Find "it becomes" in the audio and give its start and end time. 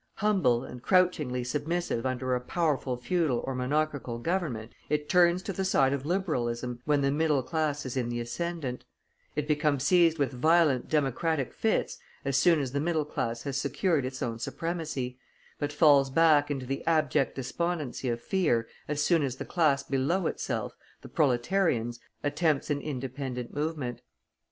9.35-9.83